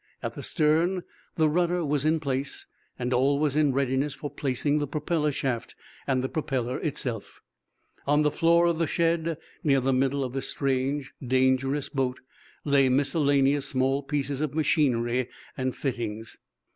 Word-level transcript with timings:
At 0.23 0.33
the 0.33 0.41
stern 0.41 1.03
the 1.35 1.47
rudder 1.47 1.85
was 1.85 2.05
in 2.05 2.19
place, 2.19 2.65
and 2.97 3.13
all 3.13 3.37
was 3.37 3.55
in 3.55 3.71
readiness 3.71 4.15
for 4.15 4.31
placing 4.31 4.79
the 4.79 4.87
propeller 4.87 5.31
shaft 5.31 5.75
and 6.07 6.23
the 6.23 6.27
propeller 6.27 6.79
itself. 6.79 7.43
On 8.07 8.23
the 8.23 8.31
floor 8.31 8.65
of 8.65 8.79
the 8.79 8.87
shed, 8.87 9.37
near 9.63 9.79
the 9.79 9.93
middle 9.93 10.23
of 10.23 10.33
this 10.33 10.49
strange, 10.49 11.13
dangerous 11.23 11.87
boat, 11.87 12.19
lay 12.65 12.89
miscellaneous 12.89 13.67
small 13.67 14.01
pieces 14.01 14.41
of 14.41 14.55
machinery 14.55 15.29
and 15.55 15.75
fittings. 15.75 16.39